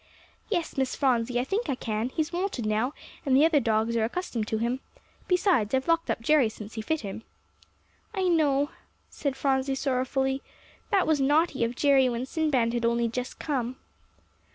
"Yes, 0.49 0.77
Miss 0.77 0.95
Phronsie, 0.95 1.39
I 1.39 1.43
think 1.43 1.69
I 1.69 1.75
can; 1.75 2.09
he's 2.09 2.33
wonted 2.33 2.65
now, 2.65 2.91
and 3.23 3.35
the 3.37 3.45
other 3.45 3.59
dogs 3.59 3.95
are 3.95 4.03
accustomed 4.03 4.47
to 4.47 4.57
him. 4.57 4.79
Besides, 5.27 5.75
I've 5.75 5.87
locked 5.87 6.09
up 6.09 6.21
Jerry 6.21 6.49
since 6.49 6.73
he 6.73 6.81
fit 6.81 7.01
him." 7.01 7.21
"I 8.11 8.23
know," 8.23 8.71
said 9.11 9.37
Phronsie 9.37 9.75
sorrowfully; 9.75 10.41
"that 10.89 11.05
was 11.05 11.21
naughty 11.21 11.63
of 11.63 11.75
Jerry 11.75 12.09
when 12.09 12.25
Sinbad 12.25 12.73
had 12.73 12.83
only 12.83 13.09
just 13.09 13.37
come." 13.37 13.75